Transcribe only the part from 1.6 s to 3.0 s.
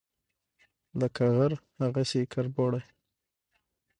هغسي یې کربوڼی